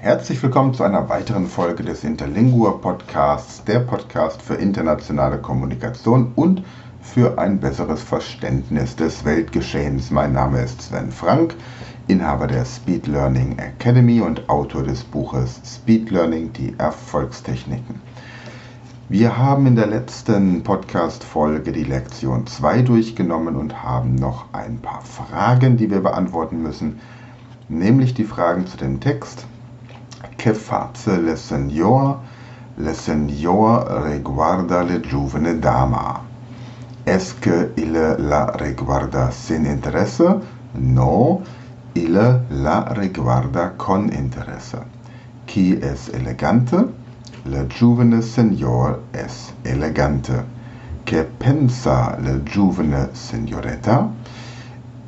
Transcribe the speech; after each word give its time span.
Herzlich 0.00 0.40
willkommen 0.44 0.74
zu 0.74 0.84
einer 0.84 1.08
weiteren 1.08 1.48
Folge 1.48 1.82
des 1.82 2.04
Interlingua 2.04 2.70
Podcasts, 2.70 3.64
der 3.64 3.80
Podcast 3.80 4.40
für 4.40 4.54
internationale 4.54 5.38
Kommunikation 5.38 6.30
und 6.36 6.62
für 7.02 7.36
ein 7.36 7.58
besseres 7.58 8.00
Verständnis 8.00 8.94
des 8.94 9.24
Weltgeschehens. 9.24 10.12
Mein 10.12 10.34
Name 10.34 10.62
ist 10.62 10.82
Sven 10.82 11.10
Frank, 11.10 11.56
Inhaber 12.06 12.46
der 12.46 12.64
Speed 12.64 13.08
Learning 13.08 13.58
Academy 13.58 14.20
und 14.20 14.48
Autor 14.48 14.84
des 14.84 15.02
Buches 15.02 15.60
Speed 15.64 16.12
Learning, 16.12 16.52
die 16.52 16.76
Erfolgstechniken. 16.78 18.00
Wir 19.08 19.36
haben 19.36 19.66
in 19.66 19.74
der 19.74 19.88
letzten 19.88 20.62
Podcast-Folge 20.62 21.72
die 21.72 21.82
Lektion 21.82 22.46
2 22.46 22.82
durchgenommen 22.82 23.56
und 23.56 23.82
haben 23.82 24.14
noch 24.14 24.44
ein 24.52 24.78
paar 24.78 25.02
Fragen, 25.02 25.76
die 25.76 25.90
wir 25.90 26.00
beantworten 26.00 26.62
müssen, 26.62 27.00
nämlich 27.68 28.14
die 28.14 28.24
Fragen 28.24 28.64
zu 28.68 28.76
dem 28.76 29.00
Text. 29.00 29.48
Que 30.38 30.54
face 30.54 31.18
le 31.18 31.34
Señor? 31.36 32.20
Le 32.76 32.94
Señor 32.94 34.04
reguarda 34.04 34.84
le 34.84 35.00
giovane 35.00 35.58
dama. 35.60 36.20
Es 37.04 37.32
que 37.32 37.72
il 37.76 37.92
la 37.92 38.46
reguarda 38.56 39.32
sin 39.32 39.66
interesse? 39.66 40.40
No, 40.74 41.42
il 41.96 42.12
la 42.12 42.84
reguarda 42.94 43.72
con 43.76 44.12
interesse. 44.12 44.78
Qui 45.48 45.72
es 45.82 46.08
elegante? 46.10 46.86
Le 47.44 47.66
giovane 47.66 48.22
signor 48.22 49.00
es 49.12 49.52
elegante. 49.64 50.44
Che 51.04 51.24
pensa 51.24 52.16
le 52.20 52.44
giovane 52.44 53.08
signoretta? 53.12 54.08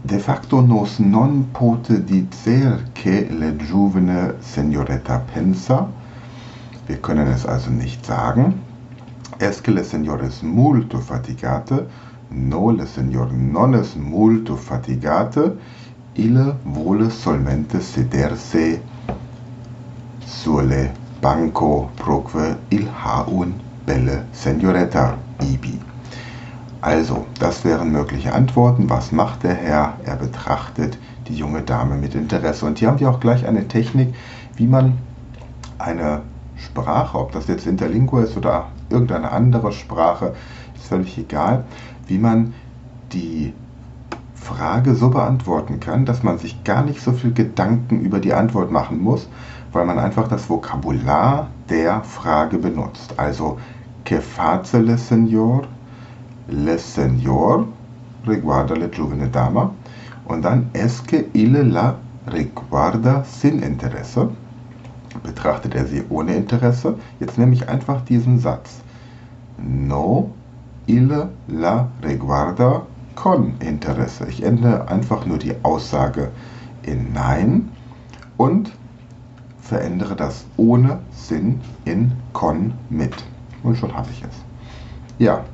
De 0.03 0.19
facto 0.19 0.61
nos 0.63 0.99
non 0.99 1.51
pote 1.53 2.03
dicer 2.03 2.91
che 2.93 3.29
le 3.31 3.55
giovane 3.57 4.37
signoretta 4.41 5.23
pensa. 5.35 5.87
Wir 6.87 7.01
können 7.01 7.29
es 7.29 7.45
also 7.45 7.71
nicht 7.71 8.05
sagen. 8.07 8.62
Es 9.39 9.61
que 9.61 9.70
le 9.70 9.84
signor 9.84 10.23
es 10.23 10.42
molto 10.42 10.98
fatigate. 10.98 11.87
No, 12.31 12.70
le 12.70 12.87
signor 12.87 13.31
non 13.33 13.75
es 13.75 13.95
molto 13.95 14.57
fatigate. 14.57 15.59
Ille 16.14 16.57
vuole 16.64 17.11
solmente 17.11 17.81
sederse 17.81 18.83
sulle 20.25 20.95
Banco 21.20 21.91
proque 21.95 22.61
il 22.69 22.89
ha 22.89 23.25
un 23.29 23.53
belle 23.85 24.27
Senoretta 24.31 25.19
ibi. 25.41 25.89
Also, 26.83 27.27
das 27.39 27.64
wären 27.64 27.92
mögliche 27.92 28.33
Antworten. 28.33 28.89
Was 28.89 29.12
macht 29.12 29.42
der 29.42 29.55
Herr? 29.55 29.95
Er 30.05 30.17
betrachtet 30.17 30.97
die 31.28 31.34
junge 31.34 31.61
Dame 31.61 31.97
mit 31.97 32.14
Interesse. 32.14 32.64
Und 32.64 32.78
hier 32.78 32.89
haben 32.89 33.00
wir 33.00 33.11
auch 33.11 33.20
gleich 33.20 33.47
eine 33.47 33.69
Technik, 33.69 34.14
wie 34.56 34.67
man 34.67 34.97
eine 35.78 36.23
Sprache, 36.56 37.19
ob 37.19 37.33
das 37.33 37.48
jetzt 37.48 37.67
Interlingua 37.67 38.23
ist 38.23 38.36
oder 38.36 38.69
irgendeine 38.89 39.31
andere 39.31 39.73
Sprache, 39.73 40.34
ist 40.75 40.86
völlig 40.86 41.19
egal, 41.19 41.64
wie 42.06 42.19
man 42.19 42.55
die 43.12 43.53
Frage 44.34 44.95
so 44.95 45.11
beantworten 45.11 45.81
kann, 45.81 46.06
dass 46.06 46.23
man 46.23 46.39
sich 46.39 46.64
gar 46.64 46.83
nicht 46.83 47.01
so 47.03 47.12
viel 47.12 47.33
Gedanken 47.33 48.01
über 48.01 48.20
die 48.20 48.33
Antwort 48.33 48.70
machen 48.70 49.01
muss, 49.01 49.28
weil 49.73 49.84
man 49.84 49.98
einfach 49.98 50.28
das 50.28 50.48
Vokabular 50.48 51.48
der 51.69 52.03
Frage 52.03 52.58
benutzt. 52.58 53.14
Also, 53.19 53.58
que 54.05 54.20
face 54.20 54.73
le 54.73 54.97
señor? 54.97 55.64
Le 56.51 56.79
señor 56.79 57.67
reguarda 58.27 58.75
le 58.75 58.89
giovane 58.91 59.29
dama. 59.29 59.73
Und 60.27 60.43
dann, 60.43 60.70
es 60.73 61.01
que 61.01 61.27
ille 61.33 61.62
la 61.62 61.97
reguarda 62.27 63.25
sin 63.25 63.62
interesse? 63.62 64.31
Betrachtet 65.23 65.75
er 65.75 65.87
sie 65.87 66.03
ohne 66.09 66.34
Interesse? 66.34 66.97
Jetzt 67.19 67.39
nehme 67.39 67.53
ich 67.53 67.69
einfach 67.69 68.03
diesen 68.03 68.39
Satz. 68.39 68.81
No, 69.59 70.31
ille 70.87 71.31
la 71.48 71.89
reguarda 72.03 72.83
con 73.14 73.55
interesse. 73.61 74.27
Ich 74.29 74.42
ändere 74.42 74.89
einfach 74.89 75.27
nur 75.27 75.39
die 75.39 75.55
Aussage 75.63 76.30
in 76.83 77.13
Nein 77.13 77.69
und 78.36 78.73
verändere 79.61 80.17
das 80.17 80.45
ohne 80.57 80.98
Sinn 81.13 81.61
in 81.85 82.13
con 82.33 82.73
mit. 82.89 83.14
Und 83.63 83.77
schon 83.77 83.95
habe 83.95 84.08
ich 84.11 84.23
es. 84.23 84.36
Ja. 85.19 85.45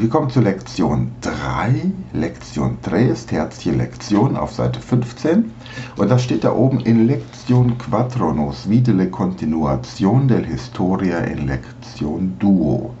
Wir 0.00 0.08
kommen 0.08 0.30
zu 0.30 0.40
Lektion 0.40 1.12
3. 1.20 1.92
Lektion 2.14 2.78
3 2.80 3.02
ist 3.02 3.28
tertie 3.28 3.68
Lektion 3.68 4.34
auf 4.34 4.54
Seite 4.54 4.80
15. 4.80 5.52
Und 5.98 6.10
das 6.10 6.24
steht 6.24 6.42
da 6.42 6.54
oben 6.54 6.80
in 6.80 7.06
Lektion 7.06 7.76
4 7.78 8.32
nos 8.32 8.66
vide 8.66 8.92
le 8.92 9.10
continuación 9.10 10.26
del 10.26 10.46
historia 10.46 11.18
in 11.18 11.46
Lektion 11.46 12.32
duo. 12.38 12.94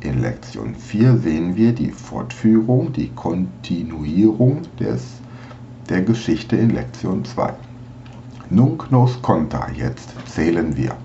In 0.00 0.20
Lektion 0.20 0.74
4 0.74 1.18
sehen 1.18 1.54
wir 1.54 1.72
die 1.76 1.92
Fortführung, 1.92 2.92
die 2.92 3.10
Kontinuierung 3.10 4.62
des, 4.80 5.20
der 5.88 6.02
Geschichte 6.02 6.56
in 6.56 6.70
Lektion 6.70 7.24
2. 7.24 7.54
Nunc 8.50 8.90
nos 8.90 9.22
conta, 9.22 9.68
jetzt 9.76 10.12
zählen 10.26 10.76
wir. 10.76 10.96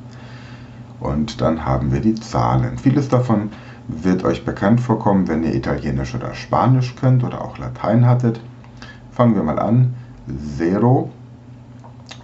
Und 1.00 1.42
dann 1.42 1.64
haben 1.64 1.94
wir 1.94 2.00
die 2.00 2.16
Zahlen. 2.16 2.80
Vieles 2.80 3.08
davon 3.08 3.52
wird 3.88 4.24
euch 4.24 4.44
bekannt 4.44 4.82
vorkommen, 4.82 5.28
wenn 5.28 5.44
ihr 5.44 5.56
Italienisch 5.56 6.14
oder 6.14 6.34
Spanisch 6.34 6.96
könnt 6.96 7.24
oder 7.24 7.44
auch 7.44 7.58
Latein 7.58 8.06
hattet. 8.06 8.42
Fangen 9.12 9.36
wir 9.36 9.44
mal 9.44 9.60
an. 9.60 9.96
Zero 10.58 11.10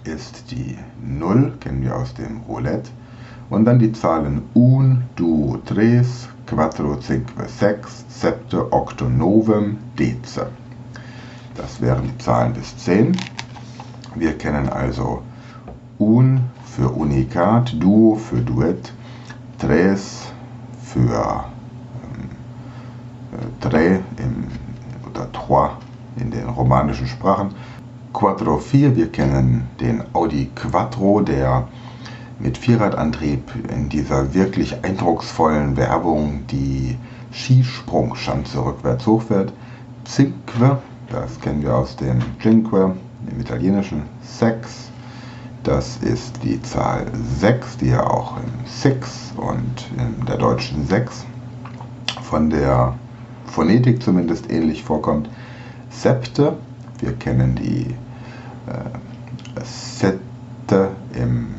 ist 0.04 0.50
die 0.50 0.76
0, 1.02 1.54
kennen 1.60 1.82
wir 1.82 1.96
aus 1.96 2.14
dem 2.14 2.42
Roulette. 2.42 2.90
Und 3.50 3.64
dann 3.64 3.78
die 3.78 3.92
Zahlen 3.92 4.42
1, 4.54 4.98
2, 5.16 5.60
3, 5.64 6.04
4, 6.46 7.00
5, 7.00 7.24
6, 7.46 8.04
7, 8.08 8.72
8, 8.72 9.00
9, 9.02 9.78
10. 9.96 10.16
Das 11.54 11.80
wären 11.80 12.04
die 12.04 12.18
Zahlen 12.18 12.52
bis 12.52 12.76
10. 12.78 13.16
Wir 14.14 14.36
kennen 14.36 14.68
also 14.68 15.22
un 15.98 16.40
für 16.64 16.90
Unikat, 16.90 17.74
duo 17.80 18.16
für 18.16 18.40
Duett, 18.40 18.92
tres 19.58 20.26
für 20.82 21.44
tre 23.60 24.00
im, 24.18 24.46
oder 25.10 25.30
trois 25.32 25.70
in 26.16 26.30
den 26.30 26.48
romanischen 26.48 27.06
Sprachen. 27.06 27.50
Quattro 28.12 28.58
4, 28.58 28.94
wir 28.96 29.10
kennen 29.10 29.68
den 29.80 30.02
Audi 30.12 30.50
Quattro, 30.54 31.20
der 31.20 31.66
mit 32.38 32.58
Vierradantrieb 32.58 33.42
in 33.72 33.88
dieser 33.88 34.34
wirklich 34.34 34.84
eindrucksvollen 34.84 35.76
Werbung 35.76 36.46
die 36.48 36.96
Skisprungschanze 37.32 38.64
rückwärts 38.64 39.06
hochfährt. 39.06 39.52
Cinque, 40.04 40.78
das 41.10 41.40
kennen 41.40 41.62
wir 41.62 41.74
aus 41.74 41.96
dem 41.96 42.20
Cinque, 42.40 42.94
im 43.30 43.40
Italienischen 43.40 44.02
Sex. 44.22 44.90
Das 45.62 45.96
ist 45.96 46.42
die 46.42 46.60
Zahl 46.62 47.06
6, 47.38 47.78
die 47.78 47.88
ja 47.88 48.06
auch 48.06 48.36
im 48.36 48.66
Six 48.66 49.32
und 49.36 49.86
in 49.96 50.26
der 50.26 50.36
deutschen 50.36 50.86
6 50.86 51.24
von 52.22 52.50
der 52.50 52.94
Phonetik 53.54 54.02
zumindest 54.02 54.50
ähnlich 54.50 54.82
vorkommt. 54.82 55.28
Septe, 55.88 56.56
wir 56.98 57.12
kennen 57.12 57.54
die 57.54 57.86
äh, 58.66 59.64
Sette 59.64 60.90
im 61.14 61.54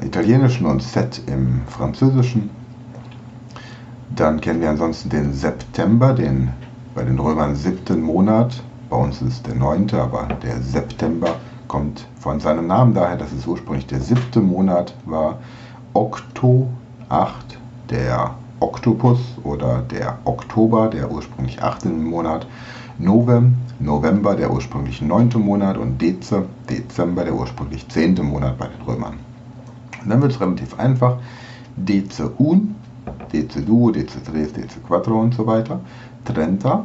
äh, 0.00 0.06
Italienischen 0.06 0.66
und 0.66 0.82
Set 0.82 1.22
im 1.26 1.62
Französischen. 1.66 2.50
Dann 4.14 4.40
kennen 4.40 4.60
wir 4.60 4.68
ansonsten 4.68 5.08
den 5.08 5.32
September, 5.32 6.12
den 6.12 6.50
bei 6.94 7.04
den 7.04 7.18
Römern 7.18 7.56
siebten 7.56 8.02
Monat 8.02 8.62
bei 8.90 8.96
uns 8.96 9.22
ist 9.22 9.46
der 9.46 9.54
9., 9.54 9.90
aber 9.94 10.28
der 10.42 10.60
September 10.60 11.36
kommt 11.68 12.06
von 12.18 12.40
seinem 12.40 12.66
Namen 12.66 12.94
daher, 12.94 13.16
dass 13.16 13.32
es 13.32 13.46
ursprünglich 13.46 13.86
der 13.86 14.00
siebte 14.00 14.40
Monat 14.40 14.94
war. 15.04 15.38
Okto 15.94 16.68
8, 17.08 17.58
der 17.90 18.34
Oktopus 18.60 19.18
oder 19.44 19.82
der 19.82 20.18
Oktober, 20.24 20.88
der 20.88 21.10
ursprünglich 21.10 21.62
achte 21.62 21.88
Monat. 21.88 22.46
Novem, 22.98 23.54
November, 23.78 24.34
der 24.34 24.52
ursprünglich 24.52 25.00
neunte 25.00 25.38
Monat. 25.38 25.78
Und 25.78 26.00
Deze, 26.00 26.46
Dezember, 26.68 27.24
der 27.24 27.34
ursprünglich 27.34 27.88
zehnte 27.88 28.22
Monat 28.22 28.58
bei 28.58 28.66
den 28.66 28.82
Römern. 28.82 29.14
Und 30.02 30.10
dann 30.10 30.20
wird 30.20 30.32
es 30.32 30.40
relativ 30.40 30.78
einfach. 30.78 31.18
Dece 31.76 32.30
un, 32.38 32.74
Dece 33.32 33.62
duo, 33.62 33.90
Dece 33.90 34.22
tres, 34.22 34.52
Dece 34.52 34.80
quattro 34.86 35.20
und 35.20 35.34
so 35.34 35.46
weiter. 35.46 35.80
Trenta, 36.24 36.84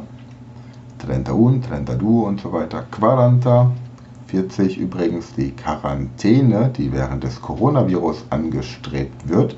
31, 1.02 1.62
32 1.68 2.06
und 2.06 2.40
so 2.40 2.52
weiter. 2.52 2.84
40, 2.90 3.72
40 4.26 4.78
übrigens 4.78 5.34
die 5.34 5.50
Quarantäne, 5.50 6.70
die 6.76 6.92
während 6.92 7.24
des 7.24 7.40
Coronavirus 7.40 8.24
angestrebt 8.30 9.28
wird, 9.28 9.56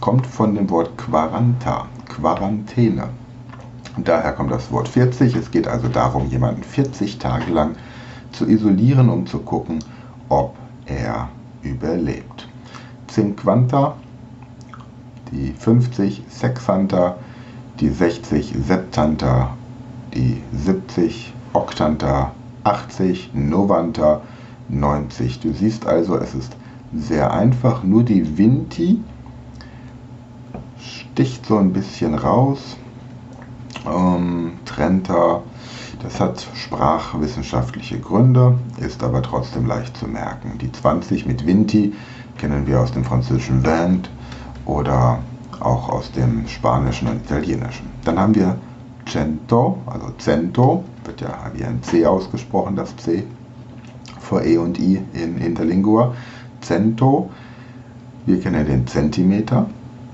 kommt 0.00 0.26
von 0.26 0.54
dem 0.54 0.70
Wort 0.70 0.96
Quaranta, 0.96 1.86
Quarantäne. 2.08 3.08
daher 3.96 4.32
kommt 4.32 4.50
das 4.52 4.70
Wort 4.70 4.88
40. 4.88 5.34
Es 5.34 5.50
geht 5.50 5.66
also 5.66 5.88
darum, 5.88 6.28
jemanden 6.28 6.62
40 6.62 7.18
Tage 7.18 7.52
lang 7.52 7.76
zu 8.32 8.46
isolieren, 8.46 9.08
um 9.08 9.26
zu 9.26 9.40
gucken, 9.40 9.80
ob 10.28 10.54
er 10.86 11.28
überlebt. 11.62 12.48
Cinquanta, 13.08 13.96
die 15.32 15.52
50 15.52 16.22
Sexanta, 16.28 17.16
die 17.80 17.88
60 17.88 18.54
Septanta, 18.66 19.56
die 20.14 20.42
70 20.52 21.32
Oktanta, 21.52 22.32
80 22.64 23.30
Novanta, 23.34 24.22
90. 24.68 25.40
Du 25.40 25.52
siehst 25.52 25.86
also, 25.86 26.18
es 26.18 26.34
ist 26.34 26.56
sehr 26.94 27.32
einfach, 27.32 27.82
nur 27.82 28.02
die 28.02 28.38
Vinti 28.38 29.00
sticht 31.18 31.46
so 31.46 31.58
ein 31.58 31.72
bisschen 31.72 32.14
raus. 32.14 32.76
Ähm, 33.84 34.52
Trenta, 34.64 35.42
das 36.00 36.20
hat 36.20 36.46
sprachwissenschaftliche 36.54 37.98
Gründe, 37.98 38.56
ist 38.78 39.02
aber 39.02 39.20
trotzdem 39.20 39.66
leicht 39.66 39.96
zu 39.96 40.06
merken. 40.06 40.58
Die 40.58 40.70
20 40.70 41.26
mit 41.26 41.44
Vinti 41.44 41.92
kennen 42.36 42.68
wir 42.68 42.78
aus 42.80 42.92
dem 42.92 43.02
französischen 43.02 43.64
Vent 43.64 44.08
oder 44.64 45.18
auch 45.58 45.88
aus 45.88 46.12
dem 46.12 46.46
spanischen 46.46 47.08
und 47.08 47.24
italienischen. 47.24 47.86
Dann 48.04 48.16
haben 48.16 48.36
wir 48.36 48.56
Cento, 49.10 49.78
also 49.86 50.12
Cento, 50.18 50.84
wird 51.04 51.20
ja 51.20 51.50
wie 51.52 51.64
ein 51.64 51.82
C 51.82 52.06
ausgesprochen, 52.06 52.76
das 52.76 52.96
C 52.96 53.24
vor 54.20 54.44
E 54.44 54.56
und 54.56 54.78
I 54.78 55.02
in 55.14 55.38
Interlingua. 55.38 56.14
Cento, 56.60 57.28
wir 58.24 58.38
kennen 58.38 58.64
den 58.64 58.86
Zentimeter, 58.86 59.66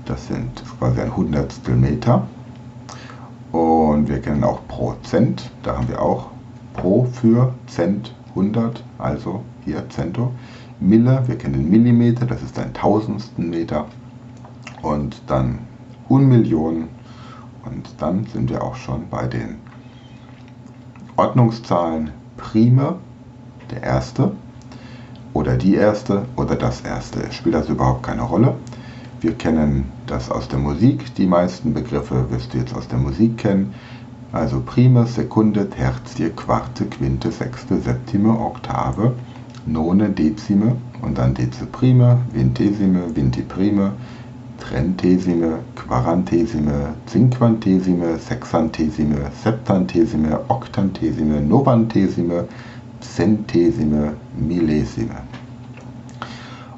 das 0.05 0.27
sind 0.27 0.63
quasi 0.85 1.01
ein 1.01 1.15
Hundertstel 1.15 1.75
Meter. 1.75 2.27
Und 3.51 4.07
wir 4.07 4.21
kennen 4.21 4.43
auch 4.43 4.67
Prozent, 4.67 5.49
da 5.63 5.77
haben 5.77 5.87
wir 5.87 5.99
auch 5.99 6.27
Pro 6.73 7.05
für 7.05 7.55
Cent 7.65 8.13
100, 8.29 8.83
also 8.99 9.41
hier 9.63 9.89
Cento. 9.89 10.31
Mille, 10.79 11.23
wir 11.25 11.37
kennen 11.39 11.69
Millimeter, 11.71 12.27
das 12.27 12.43
ist 12.43 12.59
ein 12.59 12.71
Tausendstel 12.73 13.45
Meter. 13.45 13.85
Und 14.83 15.23
dann 15.25 15.59
Unmillionen. 16.07 16.89
Und 17.65 17.89
dann 17.97 18.27
sind 18.27 18.51
wir 18.51 18.63
auch 18.63 18.75
schon 18.75 19.09
bei 19.09 19.25
den 19.25 19.55
Ordnungszahlen 21.15 22.11
Prime, 22.37 22.97
der 23.71 23.81
erste, 23.81 24.33
oder 25.33 25.57
die 25.57 25.73
erste 25.73 26.25
oder 26.35 26.55
das 26.55 26.81
erste. 26.81 27.31
Spielt 27.31 27.55
das 27.55 27.69
überhaupt 27.69 28.03
keine 28.03 28.21
Rolle. 28.21 28.53
Wir 29.21 29.33
kennen 29.33 29.85
das 30.07 30.29
aus 30.29 30.47
der 30.47 30.59
Musik. 30.59 31.15
Die 31.15 31.25
meisten 31.25 31.73
Begriffe 31.73 32.29
wirst 32.29 32.53
du 32.53 32.57
jetzt 32.57 32.75
aus 32.75 32.87
der 32.87 32.99
Musik 32.99 33.37
kennen. 33.37 33.73
Also 34.31 34.59
Prime, 34.59 35.05
Sekunde, 35.05 35.69
Tertie, 35.69 36.29
Quarte, 36.29 36.85
Quinte, 36.85 37.31
Sechste, 37.31 37.79
Septime, 37.79 38.37
Oktave, 38.37 39.13
None, 39.65 40.09
Dezime 40.09 40.75
und 41.01 41.17
dann 41.17 41.33
Deziprime, 41.33 42.19
Vintesime, 42.33 43.15
Vintiprime, 43.15 43.93
Trentesime, 44.59 45.59
Quarantesime, 45.75 46.95
Cinquantesime, 47.07 48.17
Sexantesime, 48.17 49.31
Septantesime, 49.43 50.39
Oktantesime, 50.49 51.41
Novantesime, 51.41 52.47
Centesime, 52.99 54.13
Millesime. 54.37 55.15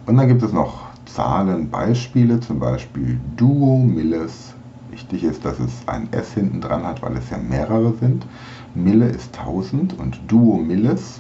Und 0.06 0.18
dann 0.18 0.28
gibt 0.28 0.44
es 0.44 0.54
noch 0.54 0.87
Zahlenbeispiele, 1.18 2.42
zum 2.42 2.60
Beispiel 2.60 3.20
Duo 3.38 3.80
Milles. 3.80 4.54
Wichtig 4.92 5.24
ist, 5.24 5.46
dass 5.46 5.58
es 5.58 5.88
ein 5.88 6.14
S 6.14 6.36
hinten 6.36 6.62
dran 6.62 6.84
hat, 6.84 7.02
weil 7.02 7.18
es 7.18 7.32
ja 7.32 7.40
mehrere 7.40 7.96
sind. 7.96 8.28
Mille 8.76 9.08
ist 9.08 9.36
1000 9.40 9.98
und 9.98 10.20
Duo 10.28 10.58
Milles 10.58 11.20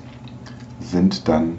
sind 0.79 1.27
dann 1.27 1.57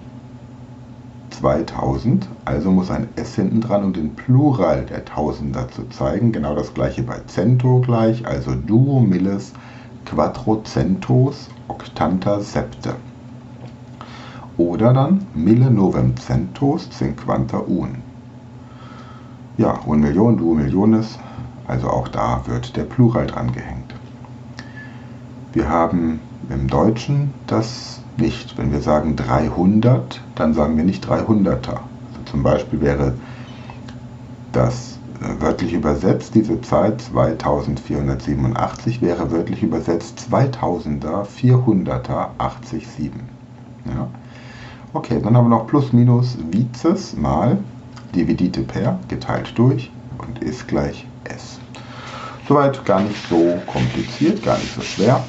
2000. 1.30 2.28
Also 2.44 2.70
muss 2.70 2.92
ein 2.92 3.08
S 3.16 3.34
hinten 3.34 3.60
dran, 3.60 3.82
um 3.82 3.92
den 3.92 4.14
Plural 4.14 4.86
der 4.86 5.04
Tausender 5.04 5.68
zu 5.72 5.88
zeigen. 5.88 6.30
Genau 6.30 6.54
das 6.54 6.72
gleiche 6.72 7.02
bei 7.02 7.18
Cento 7.26 7.80
gleich, 7.80 8.24
also 8.24 8.54
Duo 8.54 9.00
Milles 9.00 9.52
Quattrocentos 10.04 11.48
Octanta 11.66 12.38
Septe. 12.38 12.94
Oder 14.56 14.92
dann 14.92 15.26
Mille 15.34 15.72
Novem 15.72 16.16
Centos 16.16 16.88
Cinquanta 16.90 17.58
Un 17.66 18.07
ja, 19.58 19.72
und 19.84 20.00
Million, 20.00 20.38
du 20.38 20.54
Milliones, 20.54 21.18
also 21.66 21.88
auch 21.88 22.08
da 22.08 22.42
wird 22.46 22.76
der 22.76 22.84
Plural 22.84 23.26
dran 23.26 23.52
gehängt. 23.52 23.94
Wir 25.52 25.68
haben 25.68 26.20
im 26.48 26.68
Deutschen 26.68 27.34
das 27.46 28.00
nicht. 28.16 28.56
Wenn 28.56 28.72
wir 28.72 28.80
sagen 28.80 29.16
300, 29.16 30.22
dann 30.34 30.54
sagen 30.54 30.76
wir 30.76 30.84
nicht 30.84 31.06
300er. 31.06 31.56
Also 31.56 32.22
zum 32.24 32.42
Beispiel 32.42 32.80
wäre 32.80 33.14
das 34.52 34.98
äh, 35.20 35.42
wörtlich 35.42 35.72
übersetzt, 35.72 36.34
diese 36.34 36.60
Zeit 36.60 37.00
2487 37.00 39.02
wäre 39.02 39.32
wörtlich 39.32 39.62
übersetzt 39.62 40.28
2000er, 40.30 41.24
400er, 41.24 42.28
87. 42.38 43.12
Ja. 43.86 44.08
Okay, 44.92 45.20
dann 45.22 45.34
haben 45.36 45.46
wir 45.46 45.56
noch 45.56 45.66
plus 45.66 45.92
minus 45.92 46.38
Vizes 46.50 47.16
mal 47.16 47.58
Dividite 48.14 48.62
per 48.62 48.98
geteilt 49.08 49.52
durch 49.56 49.90
und 50.18 50.42
ist 50.42 50.66
gleich 50.68 51.06
S. 51.24 51.58
Soweit 52.46 52.84
gar 52.84 53.00
nicht 53.00 53.28
so 53.28 53.58
kompliziert, 53.66 54.42
gar 54.42 54.56
nicht 54.56 54.74
so 54.74 54.80
schwer. 54.80 55.22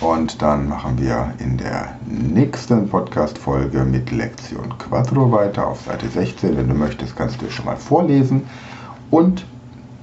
Und 0.00 0.42
dann 0.42 0.68
machen 0.68 0.98
wir 1.00 1.32
in 1.38 1.56
der 1.56 1.96
nächsten 2.06 2.88
Podcast-Folge 2.88 3.84
mit 3.84 4.10
Lektion 4.10 4.76
Quattro 4.78 5.32
weiter 5.32 5.66
auf 5.66 5.80
Seite 5.80 6.08
16. 6.08 6.56
Wenn 6.56 6.68
du 6.68 6.74
möchtest, 6.74 7.16
kannst 7.16 7.40
du 7.40 7.50
schon 7.50 7.64
mal 7.64 7.76
vorlesen. 7.76 8.42
Und 9.10 9.46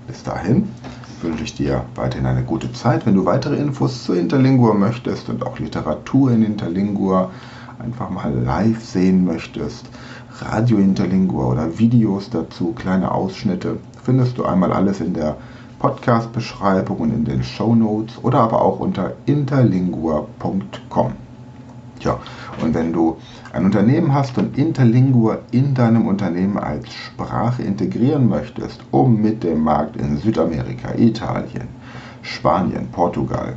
bis 0.08 0.24
dahin 0.24 0.68
wünsche 1.22 1.44
ich 1.44 1.54
dir 1.54 1.86
weiterhin 1.96 2.26
eine 2.26 2.44
gute 2.44 2.74
Zeit. 2.74 3.06
Wenn 3.06 3.14
du 3.14 3.26
weitere 3.26 3.56
Infos 3.56 4.04
zu 4.04 4.14
Interlingua 4.14 4.74
möchtest 4.74 5.30
und 5.30 5.46
auch 5.46 5.60
Literatur 5.60 6.32
in 6.32 6.44
Interlingua 6.44 7.30
einfach 7.78 8.10
mal 8.10 8.34
live 8.34 8.84
sehen 8.84 9.26
möchtest, 9.26 9.86
Radio 10.40 10.80
Interlingua 10.80 11.46
oder 11.46 11.78
Videos 11.78 12.32
dazu, 12.32 12.74
kleine 12.74 13.12
Ausschnitte, 13.12 13.78
findest 14.04 14.40
du 14.40 14.46
einmal 14.46 14.74
alles 14.74 15.00
in 15.00 15.14
der 15.14 15.38
Podcast-Beschreibung 15.78 16.98
und 16.98 17.14
in 17.14 17.24
den 17.24 17.44
Show 17.44 17.76
Notes 17.76 18.18
oder 18.24 18.40
aber 18.40 18.64
auch 18.64 18.80
unter 18.80 19.14
interlingua.com. 19.28 21.12
Ja, 22.00 22.18
und 22.62 22.74
wenn 22.74 22.92
du 22.94 23.18
ein 23.54 23.66
Unternehmen 23.66 24.12
hast 24.14 24.38
und 24.40 24.58
Interlingua 24.58 25.38
in 25.52 25.76
deinem 25.76 26.08
Unternehmen 26.08 26.58
als 26.58 26.92
Sprache 26.92 27.62
integrieren 27.62 28.28
möchtest, 28.28 28.82
um 28.90 29.22
mit 29.22 29.44
dem 29.44 29.64
Markt 29.64 29.98
in 29.98 30.18
Südamerika, 30.18 30.96
Italien, 30.98 31.68
Spanien, 32.24 32.88
Portugal 32.92 33.54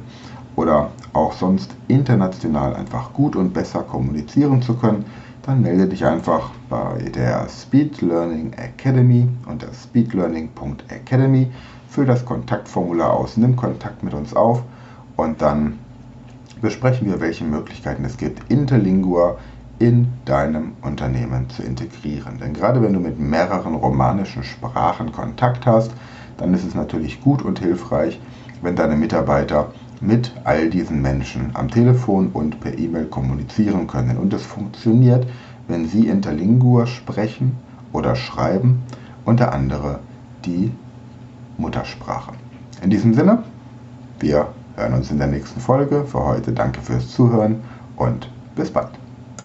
oder 0.56 0.90
auch 1.14 1.32
sonst 1.32 1.74
international 1.88 2.74
einfach 2.76 3.14
gut 3.14 3.34
und 3.34 3.54
besser 3.54 3.80
kommunizieren 3.80 4.60
zu 4.60 4.74
können, 4.74 5.06
dann 5.46 5.62
melde 5.62 5.86
dich 5.86 6.04
einfach 6.04 6.50
bei 6.68 6.98
der 7.14 7.48
Speed 7.48 8.02
Learning 8.02 8.52
Academy 8.54 9.28
unter 9.46 9.68
speedlearning.academy, 9.72 11.52
füll 11.88 12.04
das 12.04 12.24
Kontaktformular 12.24 13.12
aus, 13.12 13.36
nimm 13.36 13.54
Kontakt 13.54 14.02
mit 14.02 14.12
uns 14.12 14.34
auf 14.34 14.64
und 15.16 15.40
dann 15.40 15.78
besprechen 16.60 17.06
wir, 17.06 17.20
welche 17.20 17.44
Möglichkeiten 17.44 18.04
es 18.04 18.16
gibt, 18.16 18.50
Interlingua 18.50 19.36
in 19.78 20.08
deinem 20.24 20.72
Unternehmen 20.82 21.48
zu 21.48 21.62
integrieren. 21.62 22.38
Denn 22.40 22.52
gerade 22.52 22.82
wenn 22.82 22.94
du 22.94 23.00
mit 23.00 23.20
mehreren 23.20 23.74
romanischen 23.76 24.42
Sprachen 24.42 25.12
Kontakt 25.12 25.64
hast, 25.64 25.92
dann 26.38 26.54
ist 26.54 26.64
es 26.64 26.74
natürlich 26.74 27.20
gut 27.20 27.42
und 27.42 27.60
hilfreich, 27.60 28.18
wenn 28.62 28.74
deine 28.74 28.96
Mitarbeiter 28.96 29.70
mit 30.00 30.32
all 30.44 30.70
diesen 30.70 31.02
Menschen 31.02 31.50
am 31.54 31.70
Telefon 31.70 32.30
und 32.32 32.60
per 32.60 32.78
E-Mail 32.78 33.06
kommunizieren 33.06 33.86
können. 33.86 34.18
Und 34.18 34.32
es 34.32 34.42
funktioniert, 34.42 35.26
wenn 35.68 35.86
sie 35.86 36.08
Interlingua 36.08 36.86
sprechen 36.86 37.56
oder 37.92 38.14
schreiben 38.14 38.82
und 39.24 39.40
der 39.40 39.52
andere 39.52 40.00
die 40.44 40.72
Muttersprache. 41.58 42.32
In 42.82 42.90
diesem 42.90 43.14
Sinne, 43.14 43.42
wir 44.20 44.48
hören 44.76 44.94
uns 44.94 45.10
in 45.10 45.18
der 45.18 45.26
nächsten 45.28 45.60
Folge. 45.60 46.04
Für 46.04 46.24
heute 46.24 46.52
danke 46.52 46.80
fürs 46.80 47.08
Zuhören 47.08 47.56
und 47.96 48.30
bis 48.54 48.70
bald. 48.70 48.90